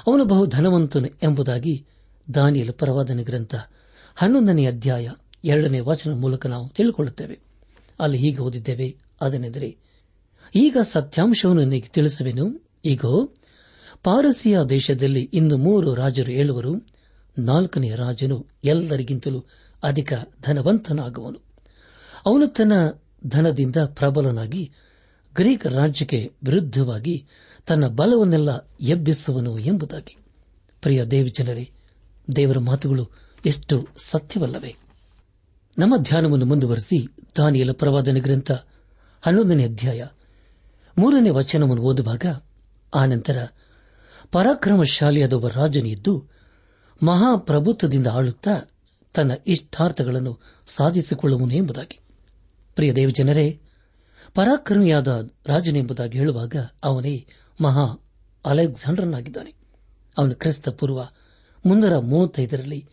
[0.07, 1.85] ಅವನು ಬಹು ಧನವಂತನು ಎಂಬುದಾಗಿ
[2.33, 3.55] ದಾನಿಯಲು ಪರವಾದನ ಗ್ರಂಥ
[4.15, 5.11] ಹನ್ನೊಂದನೇ ಅಧ್ಯಾಯ
[5.43, 7.48] ಎರಡನೇ ವಚನ ಮೂಲಕ ನಾವು ತಿಳಿದುಕೊಳ್ಳುತ್ತೇವೆ
[7.99, 8.97] ಅಲ್ಲಿ ಹೀಗೆ ಓದಿದ್ದೇವೆ.
[9.21, 9.77] ಅದನೆಂದರೆ,
[10.55, 12.67] ಈಗ ಸತ್ಯಾಂಶವನ್ನು ನಿನಗೆ ತಿಳಿಸುವೆನು.
[12.85, 13.01] ಈಗ,
[14.03, 16.99] ಪಾರಸಿಯ ದೇಶದಲ್ಲಿ ಇನ್ನು ಮೂರು ರಾಜರು ಏಳುವರು.
[17.39, 19.45] ನಾಲ್ಕನೆಯ ರಾಜನು ಎಲ್ಲರಿಗಿಂತಲೂ
[19.83, 21.39] ಅಧಿಕ ಧನವಂತನಾಗುವನು.
[22.25, 22.73] ಅವನು ತನ್ನ
[23.27, 24.71] ಧನದಿಂದ ಪ್ರಬಲನಾಗಿ
[25.35, 27.27] ಗ್ರೀಕ್ ರಾಜ್ಯಕ್ಕೆ ವಿರುದ್ಧವಾಗಿ
[27.67, 30.17] ತನ್ನ ಬಲವನ್ನೆಲ್ಲ ಎಬ್ಬಿಸುವನು ಎಂಬುದಾಗಿ.
[30.81, 31.71] ಪ್ರಿಯ ದೇವಜನರೇ,
[32.35, 33.09] ದೇವರ ಮಾತುಗಳು
[33.45, 34.75] ಎಷ್ಟು ಸತ್ಯವಲ್ಲವೇ?
[35.79, 37.07] ನಮ್ಮ ಧ್ಯಾನವನ್ನು ಮುಂದುವರೆಸಿ
[37.37, 38.51] ದಾನಿಯಲ ಪ್ರವಾದನ ಗ್ರಂಥ
[39.21, 40.05] ಹನ್ನೊಂದನೇ ಅಧ್ಯಾಯ
[40.97, 42.25] ಮೂರನೇ ವಚನವನ್ನು ಓದುವಾಗ
[42.95, 43.47] ಆನಂತರ
[44.31, 46.27] ಪರಾಕ್ರಮಶಾಲಿಯಾದ ಒಬ್ಬ ರಾಜನಿದ್ದು
[47.03, 48.61] ಮಹಾಪ್ರಭುತ್ವದಿಂದ ಆಳುತ್ತಾ
[49.13, 51.99] ತನ್ನ ಇಷ್ಟಾರ್ಥಗಳನ್ನು ಸಾಧಿಸಿಕೊಳ್ಳುವನು ಎಂಬುದಾಗಿ.
[52.75, 53.61] ಪ್ರಿಯ ದೇವಜನರೇ,
[54.35, 57.25] ಪರಾಕ್ರಮಿಯಾದ ರಾಜನೆಂಬುದಾಗಿ ಹೇಳುವಾಗ ಅವನೇ
[57.61, 58.03] ಮಹಾ
[58.45, 59.53] ಅಲೆಕ್ಸಾಂಡರ್ನಾಗಿದ್ದಾನೆ.
[60.17, 61.03] ಅವನು ಕ್ರಿಸ್ತ ಪೂರ್ವ
[61.65, 62.89] ಮುನ್ನೂರ ಮೂವತ್ತೈದರಲ್ಲಿ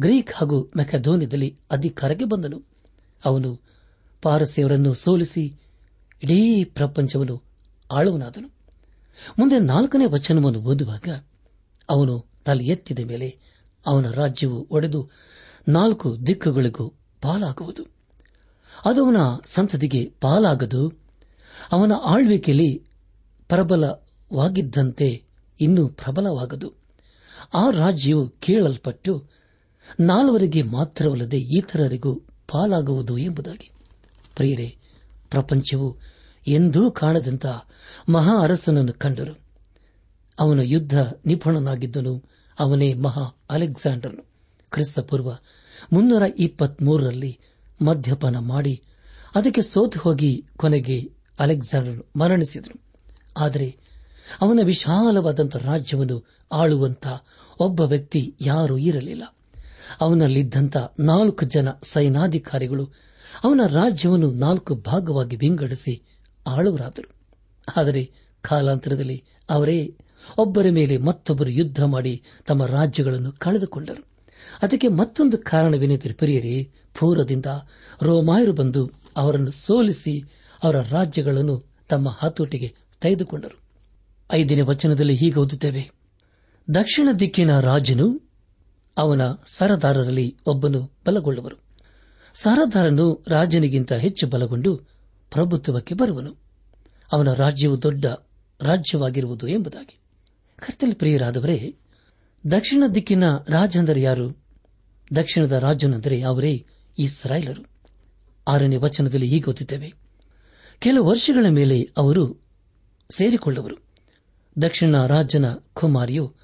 [0.00, 2.62] ಗ್ರೀಕ್ ಹಾಗೂ ಮೆಕಧೋನಿಯದಲ್ಲಿ ಅಧಿಕಾರಕ್ಕೆ ಬಂದನು.
[3.24, 3.60] ಅವನು
[4.22, 5.44] ಪಾರಸಿಯವರನ್ನು ಸೋಲಿಸಿ
[6.22, 7.42] ಇಡೀ ಪ್ರಪಂಚವನ್ನು
[7.92, 8.48] ಆಳುವನಾದನು.
[9.38, 11.08] ಮುಂದೆ ನಾಲ್ಕನೇ ವಚನವನ್ನು ಓದುವಾಗ
[11.88, 13.38] ಅವನು ತಲೆ ಎತ್ತಿದ ಮೇಲೆ
[13.86, 15.10] ಅವನ ರಾಜ್ಯವು ಒಡೆದು
[15.68, 16.88] ನಾಲ್ಕು ದಿಕ್ಕುಗಳಿಗೂ
[17.22, 17.86] ಪಾಲಾಗುವುದು.
[18.84, 20.92] ಅದು ಅವನ ಸಂತತಿಗೆ ಪಾಲಾಗದು,
[21.72, 22.82] ಅವನ ಆಳ್ವಿಕೆಯಲ್ಲಿ
[23.48, 25.22] ಪ್ರಬಲವಾಗಿದ್ದಂತೆ
[25.60, 26.72] ಇನ್ನೂ ಪ್ರಬಲವಾಗದು.
[27.54, 29.43] ಆ ರಾಜ್ಯವು ಕೇಳಲ್ಪಟ್ಟು
[30.00, 32.14] ನಾಲ್ವರಿಗೆ ಮಾತ್ರವಲ್ಲದೆ ಇತರರಿಗೂ
[32.48, 33.70] ಪಾಲಾಗುವುದು ಎಂಬುದಾಗಿ.
[34.36, 34.76] ಪ್ರಿಯರೇ,
[35.30, 35.98] ಪ್ರಪಂಚವು
[36.46, 37.66] ಎಂದೂ ಕಾಣದಂತಹ
[38.08, 39.38] ಮಹಾ ಅರಸನನ್ನು ಕಂಡರು.
[40.40, 42.24] ಅವನ ಯುದ್ಧ ನಿಪುಣನಾಗಿದ್ದನು.
[42.58, 44.22] ಅವನೇ ಮಹಾ ಅಲೆಕ್ಸಾಂಡರ್ನು.
[44.70, 45.30] ಕ್ರಿಸ್ತಪೂರ್ವ
[45.92, 47.38] ಮುನ್ನೂರ ಇಪ್ಪತ್ಮೂರರಲ್ಲಿ
[47.84, 48.82] ಮದ್ಯಪಾನ ಮಾಡಿ
[49.34, 52.80] ಅದಕ್ಕೆ ಸೋತು ಹೋಗಿ ಕೊನೆಗೆ ಅಲೆಕ್ಸಾಂಡರ್ ಮರಣಿಸಿದನು.
[53.36, 53.76] ಆದರೆ
[54.40, 57.06] ಅವನ ವಿಶಾಲವಾದಂಥ ರಾಜ್ಯವನ್ನು ಆಳುವಂತ
[57.58, 59.36] ಒಬ್ಬ ವ್ಯಕ್ತಿ ಯಾರೂ ಇರಲಿಲ್ಲ.
[60.00, 62.92] ಅವನಲ್ಲಿದ್ದಂಥ ನಾಲ್ಕು ಜನ ಸೈನಾಧಿಕಾರಿಗಳು
[63.44, 66.02] ಅವನ ರಾಜ್ಯವನ್ನು ನಾಲ್ಕು ಭಾಗವಾಗಿ ವಿಂಗಡಿಸಿ
[66.46, 67.14] ಆಳುವರಾದರು.
[67.76, 68.10] ಆದರೆ
[68.42, 69.96] ಕಾಲಾಂತರದಲ್ಲಿ ಅವರೇ
[70.38, 74.06] ಒಬ್ಬರ ಮೇಲೆ ಮತ್ತೊಬ್ಬರು ಯುದ್ಧ ಮಾಡಿ ತಮ್ಮ ರಾಜ್ಯಗಳನ್ನು ಕಳೆದುಕೊಂಡರು.
[74.62, 77.46] ಅದಕ್ಕೆ ಮತ್ತೊಂದು ಕಾರಣವೇನೆಂದರೆ ಪ್ರಿಯರೇ, ಪೂರ್ವದಿಂದ
[78.02, 80.24] ರೋಮಾಯರು ಬಂದು ಅವರನ್ನು ಸೋಲಿಸಿ
[80.62, 83.60] ಅವರ ರಾಜ್ಯಗಳನ್ನು ತಮ್ಮ ಹತೋಟಿಗೆ ತೆಗೆದುಕೊಂಡರು.
[84.32, 85.90] ಐದನೇ ವಚನದಲ್ಲಿ ಹೀಗೆ ಓದುತ್ತೇವೆ.
[86.74, 88.23] ದಕ್ಷಿಣ ದಿಕ್ಕಿನ ರಾಜನು
[88.96, 91.56] ಅವನ ಸರದಾರರಲ್ಲಿ ಒಬ್ಬನು ಬಲಗೊಳ್ಳುವರು.
[92.34, 94.76] ಸರದಾರನು ರಾಜನಿಗಿಂತ ಹೆಚ್ಚು ಬಲಗೊಂಡು
[95.30, 96.36] ಪ್ರಭುತ್ವಕ್ಕೆ ಬರುವನು.
[97.12, 98.04] ಅವನ ರಾಜ್ಯವು ದೊಡ್ಡ
[98.62, 99.98] ರಾಜ್ಯವಾಗಿರುವುದು ಎಂಬುದಾಗಿ.
[100.56, 101.76] ಕರ್ತಲ್ ಪ್ರಿಯರಾದವರೇ,
[102.50, 104.42] ದಕ್ಷಿಣ ದಿಕ್ಕಿನ ರಾಜ ಅಂದರೆ ಯಾರು?
[105.16, 106.66] ದಕ್ಷಿಣದ ರಾಜನೆಂದರೆ ಅವರೇ
[106.98, 107.66] ಇಸ್ರಾಯೇಲರು.
[108.48, 109.94] ಆರನೇ ವಚನದಲ್ಲಿ ಹೀಗೆ ಗೊತ್ತಿದ್ದೇವೆ
[110.78, 112.44] ಕೆಲವು ವರ್ಷಗಳ ಮೇಲೆ ಅವರು
[113.10, 113.76] ಸೇರಿಕೊಳ್ಳುವರು.
[114.62, 116.34] ದಕ್ಷಿಣ ರಾಜನ ಕುಮಾರಿಯು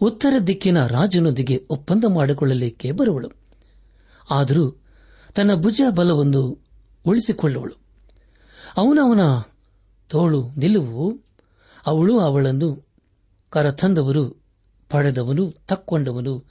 [0.00, 3.30] ಉತ್ತರ ದಿಕ್ಕಿನ ರಾಜನೊಂದಿಗೆ ಒಪ್ಪಂದ ಮಾಡಿಕೊಳ್ಳಲಿಕ್ಕೆ ಬರುವಳು.
[4.30, 4.70] ಆದರೂ
[5.34, 6.64] ತನ್ನ ಭುಜ ಬಲವನ್ನು
[7.06, 7.74] ಉಳಿಸಿಕೊಳ್ಳುವಳು.
[8.76, 9.20] ಅವನು ಅವನ
[10.08, 11.20] ತೋಳು ನಿಲುವು
[11.86, 12.88] ಅವಳು ಅವಳನ್ನು
[13.50, 14.44] ಕರತಂದವರು,
[14.90, 16.44] ಪಡೆದವನು ತಕ್ಕೊಂಡವನು,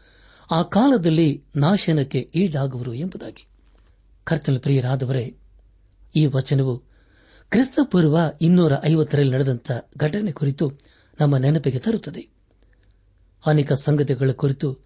[0.51, 3.47] ಆ ಕಾಲದಲ್ಲಿ ನಾಶನಕ್ಕೆ ಈಡಾಗುವರು ಎಂಬುದಾಗಿ.
[4.23, 5.35] ಕರ್ತನ ಪ್ರಿಯರಾದವರೇ,
[6.15, 6.77] ಈ ವಚನವು
[7.49, 10.71] ಕ್ರಿಸ್ತಪೂರ್ವ ಇನ್ನೂರ ಐವತ್ತರಲ್ಲಿ ನಡೆದಂತ ಘಟನೆ ಕುರಿತು
[11.21, 12.36] ನಮ್ಮ ನೆನಪಿಗೆ ತರುತ್ತದೆ.
[13.47, 14.79] ಅನೇಕ ಸಂಗತಿಗಳ ಕುರಿತು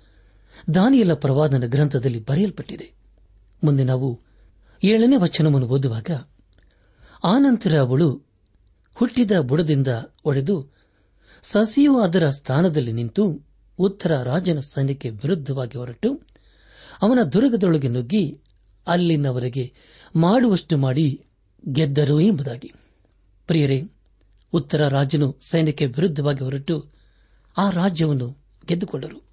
[0.73, 2.93] ದಾನಿಯಲ ಪ್ರವಾದನ ಗ್ರಂಥದಲ್ಲಿ ಬರೆಯಲ್ಪಟ್ಟಿದೆ.
[3.63, 4.19] ಮುಂದೆ ನಾವು
[4.83, 6.09] ಏಳನೇ ವಚನವನ್ನು ಓದುವಾಗ,
[7.23, 8.21] ಆನಂತರ ಅವಳು
[8.95, 9.87] ಹುಟ್ಟಿದ ಬುಡದಿಂದ
[10.25, 10.67] ಒಡೆದು
[11.43, 13.41] ಸಸಿಯು ಅದರ ಸ್ಥಾನದಲ್ಲಿ ನಿಂತು
[13.77, 16.21] ಉತ್ತರ ರಾಜನ ಸೈನ್ಯಕ್ಕೆ ವಿರುದ್ಧವಾಗಿ ಹೊರಟು,
[17.01, 18.41] ಅವನ ದುರ್ಗದೊಳಗೆ ನುಗ್ಗಿ
[18.87, 19.73] ಅಲ್ಲಿನವರೆಗೆ
[20.15, 21.25] ಮಾಡುವಷ್ಟು ಮಾಡಿ
[21.71, 22.73] ಗೆದ್ದರು ಎಂಬುದಾಗಿ.
[23.47, 23.83] ಪ್ರಿಯರೇ,
[24.53, 26.91] ಉತ್ತರ ರಾಜನು ಸೈನ್ಯಕ್ಕೆ ವಿರುದ್ಧವಾಗಿ ಹೊರಟು
[27.57, 29.23] ಆ ರಾಜ್ಯವನ್ನು ಗೆದ್ದುಕೊಂಡರು.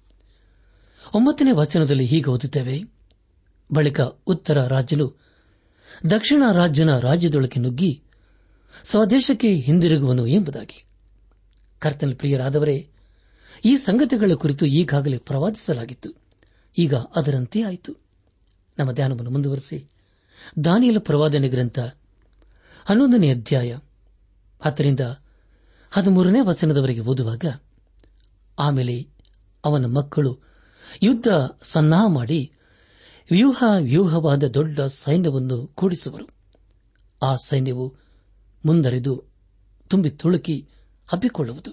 [1.13, 2.83] ಒಂಬತ್ತನೇ ವಚನದಲ್ಲಿ ಹೀಗೆ ಓದುತ್ತೇವೆ.
[3.73, 5.19] ಬಳಿಕ ಉತ್ತರ ರಾಜನು
[6.09, 8.03] ದಕ್ಷಿಣ ರಾಜ್ಯನ ರಾಜ್ಯದೊಳಗೆ ನುಗ್ಗಿ
[8.83, 10.85] ಸ್ವದೇಶಕ್ಕೆ ಹಿಂದಿರುಗುವನು ಎಂಬುದಾಗಿ.
[11.79, 12.89] ಕರ್ತನ ಪ್ರಿಯರಾದವರೇ,
[13.65, 16.09] ಈ ಸಂಗತಿಗಳ ಕುರಿತು ಈಗಾಗಲೇ ಪ್ರವಾದಿಸಲಾಗಿತ್ತು.
[16.77, 17.93] ಈಗ ಅದರಂತೆ ಆಯಿತು.
[18.79, 19.89] ನಮ್ಮ ಧ್ಯಾನವನ್ನು ಮುಂದುವರೆಸಿ.
[20.63, 21.79] ದಾನಿಯಲ ಪ್ರವಾದನೆ ಗ್ರಂಥ
[22.85, 23.77] ಹನ್ನೊಂದನೇ ಅಧ್ಯಾಯ
[24.61, 24.99] ಹತ್ತರಿಂದ
[25.91, 27.45] ಹದಿಮೂರನೇ ವಚನದವರೆಗೆ ಓದುವಾಗ,
[28.59, 29.18] ಆಮೇಲೆ
[29.65, 30.39] ಅವನ ಮಕ್ಕಳು
[31.03, 31.27] ಯುದ್ಧ
[31.61, 32.51] ಸನ್ನಾಹ ಮಾಡಿ
[33.31, 36.27] ವ್ಯೂಹ ವ್ಯೂಹವಾದ ದೊಡ್ಡ ಸೈನ್ಯವನ್ನು ಕೂಡಿಸುವರು.
[37.23, 37.95] ಆ ಸೈನ್ಯವು
[38.65, 39.23] ಮುಂದರಿದು
[39.87, 40.67] ತುಂಬಿ ತುಳುಕಿ
[41.07, 41.71] ಹಬ್ಬಿಕೊಳ್ಳುವುದು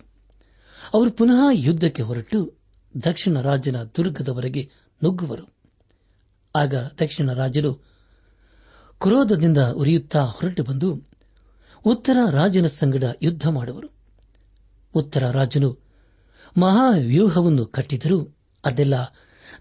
[0.95, 2.53] ಅವರು ಪುನಃ ಯುದ್ಧಕ್ಕೆ ಹೊರಟು
[3.05, 4.71] ದಕ್ಷಿಣ ರಾಜನ ದುರ್ಗದವರೆಗೆ
[5.05, 5.55] ನುಗ್ಗುವರು.
[6.57, 7.75] ಆಗ ದಕ್ಷಿಣ ರಾಜರು
[9.01, 11.09] ಕ್ರೋಧದಿಂದ ಉರಿಯುತ್ತಾ ಹೊರಟು ಬಂದು
[11.85, 13.89] ಉತ್ತರ ರಾಜನ ಸಂಗಡ ಯುದ್ಧ ಮಾಡುವರು.
[14.95, 15.86] ಉತ್ತರ ರಾಜನು
[16.59, 18.95] ಮಹಾವ್ಯೂಹವನ್ನು ಕಟ್ಟಿದರೂ ಅದೆಲ್ಲ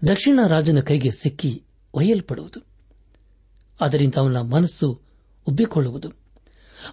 [0.08, 1.62] ದಕ್ಷಿಣ ರಾಜನ ಕೈಗೆ ಸಿಕ್ಕಿ
[1.94, 2.66] ಒಯ್ಯಲ್ಪಡುವುದು.
[3.80, 5.00] ಅದರಿಂದ ಅವನ ಮನಸ್ಸು
[5.48, 6.08] ಉಬ್ಬಿಕೊಳ್ಳುವುದು.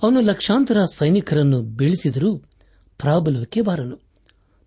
[0.04, 2.38] ಅವನು ಲಕ್ಷಾಂತರ ಸೈನಿಕರನ್ನು ಬೀಳಿಸಿದರೂ
[2.98, 4.00] ಪ್ರಾಬಲ್ಯಕ್ಕೆ ಬಾರನು.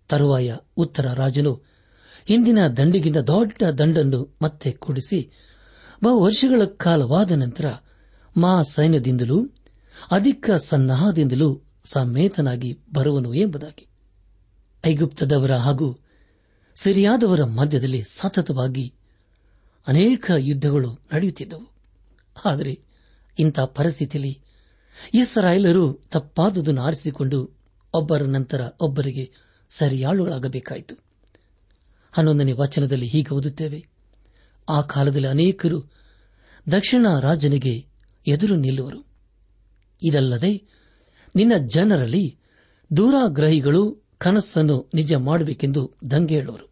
[0.09, 1.63] ತರುವಾಯ ಉತ್ತರ ರಾಜನು
[2.25, 5.31] ಹಿಂದಿನ ದಂಡಿಗಿಂತ ದೊಡ್ಡ ದಂಡನ್ನು ಮತ್ತೆ ಕೂಡಿಸಿ
[6.03, 7.65] ಬಹು ವರ್ಷಗಳ ಕಾಲವಾದ ನಂತರ
[8.37, 9.49] ಮಾ ಸೈನ್ಯದಿಂದಲೂ
[10.11, 13.87] ಅಧಿಕ ಸನ್ನಾಹದಿಂದಲೂ ಸಮೇತನಾಗಿ ಬರುವನು ಎಂಬುದಾಗಿ.
[14.85, 15.99] ಐಗುಪ್ತದವರ ಹಾಗೂ
[16.75, 18.93] ಸಿರಿಯಾದವರ ಮಧ್ಯದಲ್ಲಿ ಸತತವಾಗಿ
[19.87, 21.71] ಅನೇಕ ಯುದ್ಧಗಳು ನಡೆಯುತ್ತಿದ್ದವು.
[22.45, 22.79] ಆದರೆ
[23.39, 24.41] ಇಂಥ ಪರಿಸ್ಥಿತಿಯಲ್ಲಿ
[25.13, 27.57] ಇಸ್ರಾಯೇಲರು ತಪ್ಪಾದುದನ್ನು ಆರಿಸಿಕೊಂಡು
[27.93, 29.31] ಒಬ್ಬರ ನಂತರ ಒಬ್ಬರಿಗೆ
[29.69, 30.95] ಸರಿಯಾಳುಗಳಾಗಬೇಕಾಯಿತು.
[32.11, 33.87] ಹನ್ನೊಂದನೇ ವಚನದಲ್ಲಿ ಹೀಗೆ ಓದುತ್ತೇವೆ.
[34.69, 35.81] ಆ ಕಾಲದಲ್ಲಿ ಅನೇಕರು
[36.71, 37.85] ದಕ್ಷಿಣ ರಾಜನಿಗೆ
[38.27, 39.05] ಎದುರು ನಿಲ್ಲುವರು.
[40.03, 40.63] ಇದಲ್ಲದೆ
[41.35, 42.37] ನಿನ್ನ ಜನರಲ್ಲಿ
[42.97, 46.69] ದೂರಾಗ್ರಹಿಗಳು ಕನಸನ್ನು ನಿಜ ಮಾಡಬೇಕೆಂದು ದಂಗೆ ಹೇಳುವರು.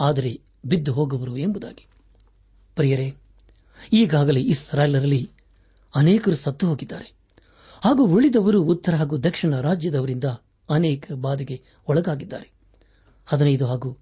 [0.00, 1.86] ಆದರೆ ಬಿದ್ದು ಹೋಗುವರು ಎಂಬುದಾಗಿ.
[2.76, 3.14] ಪ್ರಿಯರೇ,
[3.92, 5.30] ಈಗಾಗಲೇ ಇಸ್ರಾಯೇಲರಲ್ಲಿ
[5.94, 7.12] ಅನೇಕರು ಸತ್ತು ಹೋಗಿದ್ದಾರೆ.
[7.84, 10.24] ಹಾಗೂ ಉಳಿದವರು ಉತ್ತರ ಹಾಗೂ ದಕ್ಷಿಣ ರಾಜ್ಯದವರಿಂದ
[10.70, 12.52] ಅನೇಕ ಬಾಧೆಗೆ ಒಳಗಾಗಿದ್ದಾರೆ.
[13.26, 13.98] ಹದಿನೈದು ಹಾಗೂ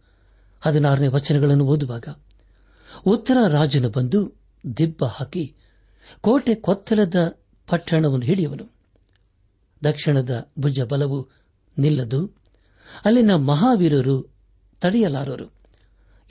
[0.61, 2.09] ಹದಿನಾರನೇ ವಚನಗಳನ್ನು ಓದುವಾಗ,
[3.07, 4.33] ಉತ್ತರ ರಾಜನು ಬಂದು
[4.77, 5.55] ದಿಬ್ಬ ಹಾಕಿ
[6.21, 8.73] ಕೋಟೆ ಕೊತ್ತಲದ ಪಟ್ಟಣವನ್ನು ಹಿಡಿಯುವನು.
[9.85, 11.29] ದಕ್ಷಿಣದ ಭುಜ ಬಲವು
[11.79, 12.41] ನಿಲ್ಲದು
[13.05, 14.35] ಅಲ್ಲಿನ ಮಹಾವೀರರು
[14.81, 15.52] ತಡೆಯಲಾರರು.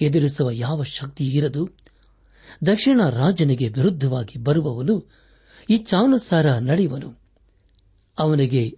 [0.01, 1.69] ಎದುರಿಸುವ ಯಾವ ಶಕ್ತಿ ಇರದು?
[2.65, 5.11] ದಕ್ಷಿಣ ರಾಜನಿಗೆ ವಿರುದ್ಧವಾಗಿ ಬರುವವನು
[5.69, 7.19] ಇಚ್ಛಾನುಸಾರ ನಡೆಯುವನು.
[8.19, 8.77] ಅವನಿಗೆ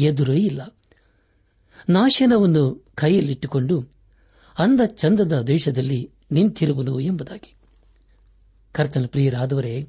[0.00, 0.62] ಎದುರೇ ಇಲ್ಲ.
[1.88, 3.80] ನಾಶನವನ್ನು ಕೈಯಲ್ಲಿಟ್ಟುಕೊಂಡು
[4.58, 7.54] ಅಂದ ಚಂದದ ದೇಶದಲ್ಲಿ ನಿಂತಿರುವನು ಎಂಬುದಾಗಿ.
[8.72, 9.88] ಕರ್ತನ ಪ್ರಿಯರಾದವರೇ,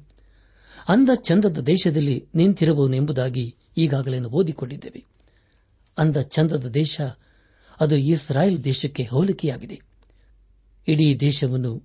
[0.88, 5.09] ಅಂದ ಚಂದದ ದೇಶದಲ್ಲಿ ನಿಂತಿರುವವನು ಎಂಬುದಾಗಿ ಈಗಾಗಲೇ ಓದಿಕೊಂಡಿದ್ದೇವೆ.
[5.98, 7.00] ಅಂದ ಚಂದದ ದೇಶ
[7.80, 9.80] ಅದು ಇಸ್ರಾಯೇಲ್ ದೇಶಕ್ಕೆ ಹೋಲಿಕೆಯಾಗಿದೆ.
[10.88, 11.82] ಇಡೀ ದೇಶವನ್ನು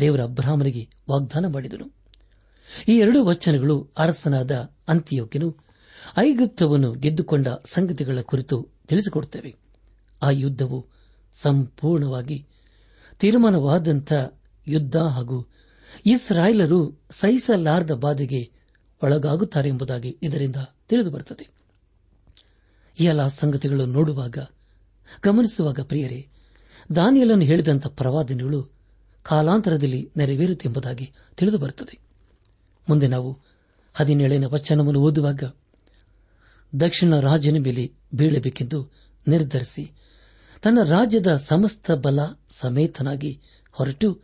[0.00, 1.92] ದೇವರ ಅಬ್ರಾಹ್ಮನಿಗೆ ವಾಗ್ದಾನ ಮಾಡಿದನು.
[2.88, 5.56] ಈ ಎರಡು ವಚನಗಳು ಅರಸನಾದ ಅಂತ್ಯೋಕ್ಯನು
[6.18, 9.56] ಐಗುಪ್ತವನ್ನು ಗೆದ್ದುಕೊಂಡ ಸಂಗತಿಗಳ ಕುರಿತು ತಿಳಿಸಿಕೊಡುತ್ತವೆ.
[10.22, 10.86] ಆ ಯುದ್ಧವು
[11.34, 12.46] ಸಂಪೂರ್ಣವಾಗಿ
[13.18, 14.12] ತೀರ್ಮಾನವಾದಂಥ
[14.68, 15.46] ಯುದ್ಧ ಹಾಗೂ
[16.06, 18.50] ಇಸ್ರಾಯೇಲರು ಸಹಿಸಲಾರದ ಬಾಧೆಗೆ
[19.02, 20.56] ಒಳಗಾಗುತ್ತಾರೆ ಎಂಬುದಾಗಿ ಇದರಿಂದ
[20.88, 21.59] ತಿಳಿದುಬರುತ್ತದೆ.
[22.98, 24.38] ಈ ಎಲ್ಲ ಸಂಗತಿಗಳನ್ನು ನೋಡುವಾಗ,
[25.22, 26.28] ಗಮನಿಸುವಾಗ ಪ್ರಿಯರೇ
[26.96, 28.70] ದಾನಿಯಲನ್ನು ಹೇಳಿದಂಥ ಪ್ರವಾದನೆಗಳು
[29.22, 31.98] ಕಾಲಾಂತರದಲ್ಲಿ ನೆರವೇರುತ್ತೆಂಬುದಾಗಿ ತಿಳಿದುಬರುತ್ತದೆ.
[32.88, 33.38] ಮುಂದೆ ನಾವು
[33.94, 35.44] ಹದಿನೇಳನೇ ವಚನವನ್ನು ಓದುವಾಗ,
[36.80, 38.90] ದಕ್ಷಿಣ ರಾಜನ ಮೇಲೆ ಬೀಳಬೇಕೆಂದು
[39.28, 39.92] ನಿರ್ಧರಿಸಿ,
[40.62, 42.18] ತನ್ನ ರಾಜ್ಯದ ಸಮಸ್ತ ಬಲ
[42.50, 43.40] ಸಮೇತನಾಗಿ
[43.72, 44.20] ಹೊರಟು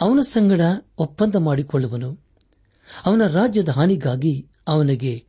[0.00, 0.60] ಅವನ ಸಂಗಡ
[0.98, 2.18] ಒಪ್ಪಂದ ಮಾಡಿಕೊಳ್ಳುವನು,
[3.06, 5.24] ಅವನ ರಾಜ್ಯದ ಹಾನಿಗಾಗಿ ಅವನಿಗೆ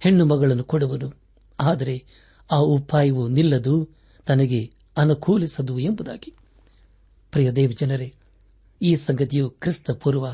[0.00, 1.23] ಹೆಣ್ಣು ಮಗಳನ್ನು ಕೊಡುವನು.
[1.60, 2.04] ಆದರೆ
[2.50, 3.88] ಆ ಉಪಾಯವು ನಿಲ್ಲದು,
[4.26, 6.34] ತನಗೆ ಅನುಕೂಲಿಸದು ಎಂಬುದಾಗಿ.
[7.30, 8.14] ಪ್ರಿಯ ದೇವಜನರೇ
[8.82, 10.26] ಈ ಸಂಗತಿಯು ಕ್ರಿಸ್ತ ಪೂರ್ವ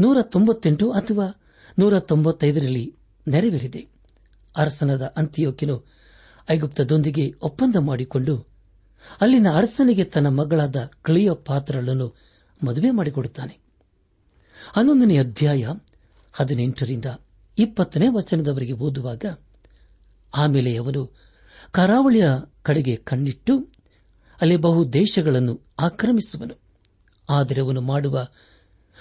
[0.00, 1.42] ನೂರ ತೊಂಬತ್ತೆಂಟು ಅಥವಾ
[1.78, 2.96] ನೂರ ತೊಂಬತ್ತೈದರಲ್ಲಿ
[3.28, 3.86] ನೆರವೇರಿದೆ.
[4.56, 5.86] ಅರಸನದ ಅಂತ್ಯೋಕಿನು
[6.50, 8.46] ಐಗುಪ್ತದೊಂದಿಗೆ ಒಪ್ಪಂದ ಮಾಡಿಕೊಂಡು
[9.20, 12.16] ಅಲ್ಲಿನ ಅರಸನಿಗೆ ತನ್ನ ಮಗಳಾದ ಕ್ಲಿಯ ಪಾತ್ರಗಳನ್ನು
[12.66, 13.58] ಮದುವೆ ಮಾಡಿಕೊಡುತ್ತಾನೆ.
[14.72, 15.68] ಹನ್ನೊಂದನೇ ಅಧ್ಯಾಯ
[16.32, 17.04] ಹದಿನೆಂಟರಿಂದ
[17.58, 19.24] ಇಪ್ಪತ್ತನೇ ವಚನದವರೆಗೆ ಓದುವಾಗ
[20.36, 21.12] ಆಮೇಲೆ ಅವನು
[21.72, 22.28] ಕರಾವಳಿಯ
[22.62, 23.68] ಕಡೆಗೆ ಕಣ್ಣಿಟ್ಟು
[24.40, 26.60] ಅಲ್ಲಿ ಬಹು ದೇಶಗಳನ್ನು ಆಕ್ರಮಿಸುವನು.
[27.30, 28.28] ಆದರೆ ಅವನು ಮಾಡುವ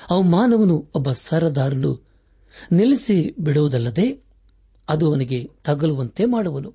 [0.10, 2.08] ಅವಮಾನವನು ಒಬ್ಬ ಸರದಾರನು
[2.72, 4.24] ನಿಲ್ಲಿಸಿ ಬಿಡುವುದಲ್ಲದೆ
[4.89, 6.74] ಅದು ಅವನಿಗೆ ತಗಲುವಂತೆ ಮಾಡುವನು.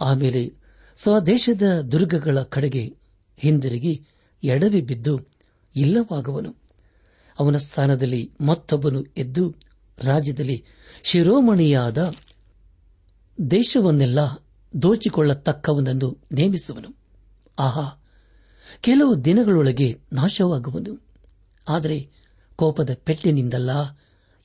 [0.00, 0.52] ಆಮೇಲೆ
[0.96, 2.96] ಸ್ವದೇಶದ ದುರ್ಗಗಳ ಕಡೆಗೆ
[3.38, 4.06] ಹಿಂದಿರುಗಿ
[4.44, 5.20] ಎಡವಿ ಬಿದ್ದು
[5.76, 6.56] ಇಲ್ಲವಾಗುವನು.
[7.38, 9.54] ಅವನ ಸ್ಥಾನದಲ್ಲಿ ಮತ್ತೊಬ್ಬನು ಎದ್ದು
[9.98, 10.64] ರಾಜ್ಯದಲ್ಲಿ
[11.02, 12.14] ಶಿರೋಮಣಿಯಾದ
[13.50, 14.18] ದೇಶವನ್ನೆಲ್ಲ
[14.82, 16.96] ದೋಚಿಕೊಳ್ಳತಕ್ಕವನನ್ನು ನೇಮಿಸುವನು.
[17.58, 18.02] ಆಹಾ,
[18.80, 21.06] ಕೆಲವು ದಿನಗಳೊಳಗೆ ನಾಶವಾಗುವನು.
[21.68, 22.10] ಆದರೆ
[22.56, 23.70] ಕೋಪದ ಪೆಟ್ಟಿನಿಂದಲ್ಲ,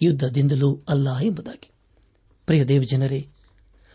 [0.02, 1.72] ಯುದ್ಧದಿಂದಲೂ ಅಲ್ಲ ಎಂಬುದಾಗಿ.
[2.46, 3.30] ಪ್ರಿಯ ದೇವಜನರೇ,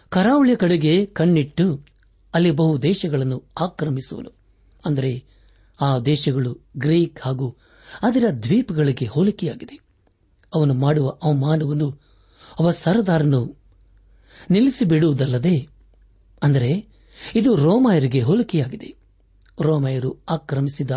[0.08, 1.86] ಕರಾವಳಿಯ ಕಡೆಗೆ ಕಣ್ಣಿಟ್ಟು
[2.34, 4.30] ಅಲ್ಲಿ ಬಹು ದೇಶಗಳನ್ನು ಆಕ್ರಮಿಸುವನು.
[4.84, 5.24] ಅಂದರೆ
[5.80, 7.56] ಆ ದೇಶಗಳು ಗ್ರೀಕ್ ಹಾಗೂ
[8.02, 9.78] ಅದರ ದ್ವೀಪಗಳಿಗೆ ಹೋಲಿಕೆಯಾಗಿದೆ.
[10.54, 12.00] ಅವನು ಮಾಡುವ ಅವಮಾನವನ್ನು
[12.60, 13.62] ಅವ ಸರದಾರನು
[14.51, 15.68] ನಿಲ್ಲಿಸಿಬಿಡುವುದಲ್ಲದೆ,
[16.42, 16.71] ಅಂದರೆ
[17.35, 18.95] ಇದು ರೋಮಾಯರಿಗೆ ಹೋಲಿಕೆಯಾಗಿದೆ.
[19.61, 20.90] ರೋಮಾಯರು ಆಕ್ರಮಿಸಿದ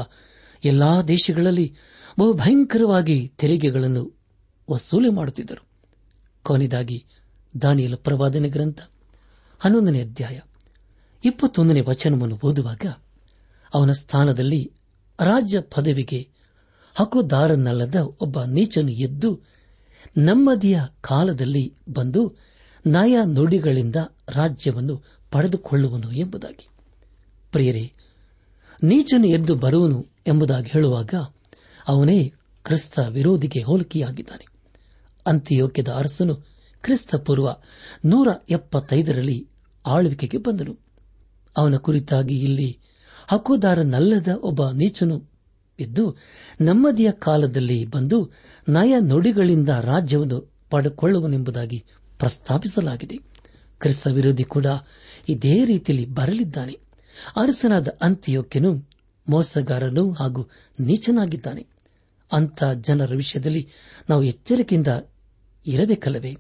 [0.64, 1.76] ಎಲ್ಲಾ ದೇಶಗಳಲ್ಲಿ
[2.20, 4.04] ಬಹು ಭಯಂಕರವಾಗಿ ತೆರಿಗೆಗಳನ್ನು
[4.72, 5.64] ವಸೂಲಿ ಮಾಡುತ್ತಿದ್ದರು.
[6.46, 7.06] ಕೊನೆಯದಾಗಿ
[7.62, 8.80] ದಾನಿಯಲ ಪ್ರವಾದನೆ ಗ್ರಂಥ,
[9.62, 10.40] ಹನ್ನೊಂದನೇ ಅಧ್ಯಾಯ,
[11.26, 12.86] ಇಪ್ಪತ್ತೊಂದನೇ ವಚನವನ್ನು ಓದುವಾಗ
[13.74, 14.72] ಅವನ ಸ್ಥಾನದಲ್ಲಿ
[15.20, 16.30] ರಾಜ್ಯ ಪದವಿಗೆ
[16.96, 19.30] ಹಕ್ಕುದಾರನಲ್ಲದ ಒಬ್ಬ ನೀಚನು ಎದ್ದು
[20.18, 22.22] ನಮ್ಮದಿಯ ಕಾಲದಲ್ಲಿ ಬಂದು
[22.86, 23.96] ನಯ ನುಡಿಗಳಿಂದ
[24.30, 26.68] ರಾಜ್ಯವನ್ನು ಪಡೆದುಕೊಳ್ಳುವನು ಎಂಬುದಾಗಿ.
[27.52, 27.94] ಪ್ರಿಯರೇ,
[28.84, 31.14] ನೀಚನು ಎದ್ದು ಬರುವನು ಎಂಬುದಾಗಿ ಹೇಳುವಾಗ
[31.88, 34.48] ಅವನೇ ಕ್ರಿಸ್ತ ವಿರೋಧಿಗೆ ಹೋಲಿಕೆಯಾಗಿದ್ದಾನೆ.
[35.28, 36.36] ಅಂತ್ಯೋಕ್ಯದ ಅರಸನು
[36.82, 37.50] ಕ್ರಿಸ್ತ ಪೂರ್ವ
[38.06, 39.50] ನೂರ ಎಪ್ಪತ್ತೈದರಲ್ಲಿ
[39.86, 40.80] ಆಳ್ವಿಕೆಗೆ ಬಂದನು.
[41.58, 42.80] ಅವನ ಕುರಿತಾಗಿ ಇಲ್ಲಿ
[43.28, 45.24] ಹಕ್ಕುದಾರನಲ್ಲದ ಒಬ್ಬ ನೀಚನು
[45.80, 46.18] ಎದ್ದು
[46.62, 48.32] ನೆಮ್ಮದಿಯ ಕಾಲದಲ್ಲಿ ಬಂದು
[48.70, 51.86] ನಯ ನುಡಿಗಳಿಂದ ರಾಜ್ಯವನ್ನು ಪಡೆಕೊಳ್ಳುವನೆಂಬುದಾಗಿ
[52.20, 53.18] ಪ್ರಸ್ತಾಪಿಸಲಾಗಿದೆ.
[53.80, 54.66] ಕ್ರಿಸ್ತ ವಿರೋಧಿ ಕೂಡ
[55.30, 56.80] ಇದೇ ರೀತಿಯಲ್ಲಿ ಬರಲಿದ್ದಾನೆ.
[57.36, 58.90] ಅರಸನಾದ ಅಂತ್ಯೋಕ್ಯನು
[59.30, 60.50] ಮೋಸಗಾರನು ಹಾಗೂ
[60.80, 61.68] ನೀಚನಾಗಿದ್ದಾನೆ.
[62.32, 63.70] ಅಂಥ ಜನರ ವಿಷಯದಲ್ಲಿ
[64.10, 64.88] ನಾವು ಎಚ್ಚರಿಕೆಯಿಂದ
[65.66, 66.38] ಇರಬೇಕಲ್ಲವೇ?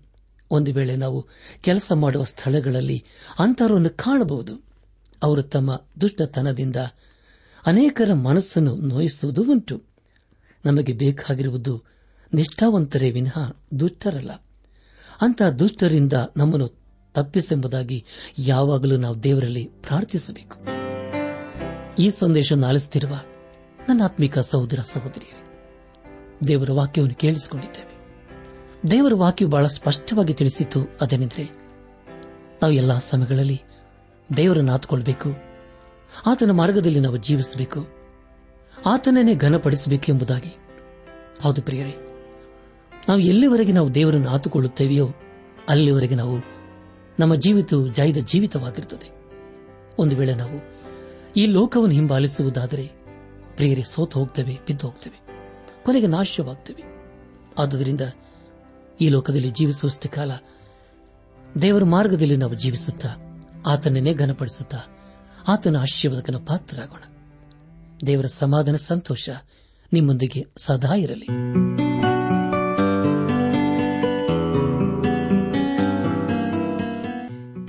[0.51, 1.27] ಒಂದು ವೇಳೆ ನಾವು
[1.61, 3.03] ಕೆಲಸ ಮಾಡುವ ಸ್ಥಳಗಳಲ್ಲಿ
[3.39, 4.63] ಅಂತರವನ್ನು ಕಾಣಬಹುದು.
[5.23, 6.75] ಅವರು ತಮ್ಮ ದುಷ್ಟತನದಿಂದ
[7.65, 9.83] ಅನೇಕರ ಮನಸ್ಸನ್ನು ನೋಯಿಸುವುದು ಉಂಟು.
[10.65, 11.83] ನಮಗೆ ಬೇಕಾಗಿರುವುದು
[12.33, 14.31] ನಿಷ್ಠಾವಂತರೇ ವಿನಃ ದುಷ್ಟರಲ್ಲ.
[15.21, 16.67] ಅಂಥ ದುಷ್ಟರಿಂದ ನಮ್ಮನ್ನು
[17.13, 18.05] ತಪ್ಪಿಸೆಂಬುದಾಗಿ
[18.39, 20.57] ಯಾವಾಗಲೂ ನಾವು ದೇವರಲ್ಲಿ ಪ್ರಾರ್ಥಿಸಬೇಕು.
[21.99, 23.15] ಈ ಸಂದೇಶ ಆಲಿಸುತ್ತಿರುವ
[23.89, 25.41] ನನ್ನ ಆತ್ಮಿಕ ಸಹೋದರ ಸಹೋದರಿಯರೇ,
[26.47, 27.95] ದೇವರ ವಾಕ್ಯವನ್ನು ಕೇಳಿಸಿಕೊಂಡಿದ್ದೇವೆ.
[28.91, 30.79] ದೇವರ ವಾಕ್ಯವು ಬಹಳ ಸ್ಪಷ್ಟವಾಗಿ ತಿಳಿಸಿತು.
[31.01, 31.43] ಅದೇನೆಂದರೆ,
[32.61, 33.61] ನಾವು ಎಲ್ಲಾ ಸಮಯಗಳಲ್ಲಿ
[34.37, 35.29] ದೇವರನ್ನು ಆತುಕೊಳ್ಬೇಕು.
[36.25, 37.87] ಆತನ ಮಾರ್ಗದಲ್ಲಿ ನಾವು ಜೀವಿಸಬೇಕು.
[38.85, 40.57] ಆತನನ್ನೇ ಘನಪಡಿಸಬೇಕು ಎಂಬುದಾಗಿ.
[41.41, 42.14] ಹೌದು ಪ್ರಿಯರೇ
[43.07, 45.09] ನಾವು ಎಲ್ಲಿವರೆಗೆ ನಾವು ದೇವರನ್ನು ಆತುಕೊಳ್ಳುತ್ತೇವೆಯೋ
[45.69, 46.39] ಅಲ್ಲಿವರೆಗೆ ನಾವು
[47.19, 49.09] ನಮ್ಮ ಜೀವಿತವು ಜೈದ ಜೀವಿತವಾಗಿರುತ್ತದೆ.
[49.97, 50.75] ಒಂದು ವೇಳೆ ನಾವು
[51.37, 52.91] ಈ ಲೋಕವನ್ನು ಹಿಂಬಾಲಿಸುವುದಾದರೆ
[53.55, 55.19] ಪ್ರಿಯರೇ, ಸೋತು ಹೋಗ್ತೇವೆ, ಬಿದ್ದು ಹೋಗ್ತೇವೆ,
[55.85, 56.83] ಕೊನೆಗೆ ನಾಶವಾಗ್ತೇವೆ.
[57.57, 58.01] ಆದುದರಿಂದ
[59.01, 60.31] ಈ ಲೋಕದಲ್ಲಿ ಜೀವಿಸುವಷ್ಟೇ ಕಾಲ
[61.61, 63.09] ದೇವರ ಮಾರ್ಗದಲ್ಲಿ ನಾವು ಜೀವಿಸುತ್ತಾ,
[63.65, 64.77] ಆತನನ್ನೇ ಘನಪಡಿಸುತ್ತಾ,
[65.47, 67.03] ಆತನ ಆಶೀರ್ವಾದಕನ ಪಾತ್ರರಾಗೋಣ.
[68.07, 69.29] ದೇವರ ಸಮಾಧಾನ, ಸಂತೋಷ
[69.93, 71.27] ನಿಮ್ಮೊಂದಿಗೆ ಸದಾ ಇರಲಿ.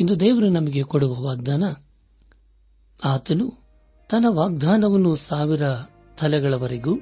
[0.00, 1.64] ಇಂದು ದೇವರು ನಮಗೆ ಕೊಡುವ ವಾಗ್ದಾನ,
[3.04, 3.52] ಆತನು
[4.10, 5.62] ತನ್ನ ವಾಗ್ದಾನವನ್ನು ಸಾವಿರ
[6.20, 6.98] ತಲೆಗಳವರೆಗೂ,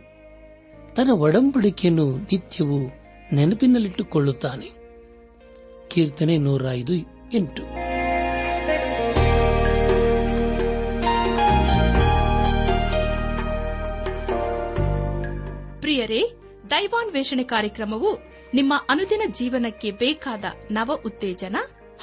[0.96, 2.78] ತನ್ನ ಒಡಂಬಡಿಕೆಯನ್ನು ನಿತ್ಯವೂ
[3.32, 4.66] ನೆನಪಿನಲ್ಲಿಟ್ಟುಕೊಳ್ಳುತ್ತಾನೆ.
[5.88, 6.92] ಕೀರ್ತನೆ ನೂರ ಐದು
[7.32, 7.62] ಎಂಟು.
[15.80, 16.32] ಪ್ರಿಯರೇ,
[16.70, 18.18] ದೈವಾನ್ವೇಷಣೆ ಕಾರ್ಯಕ್ರಮವು
[18.54, 21.56] ನಿಮ್ಮ ಅನುದಿನ ಜೀವನಕ್ಕೆ ಬೇಕಾದ ನವ ಉತ್ತೇಜನ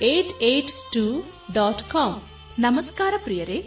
[0.00, 1.04] eight eight two
[1.52, 2.12] dot com
[2.58, 3.58] ನಮಸ್ಕಾರ ಪ್ರಿಯರೇ.